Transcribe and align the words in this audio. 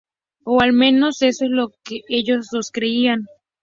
O 0.45 0.61
al 0.61 0.73
menos 0.73 1.21
eso 1.21 1.45
es 1.45 1.51
lo 1.51 1.69
que 1.83 1.99
ellos 2.09 2.47
dos 2.51 2.71
creían. 2.71 3.27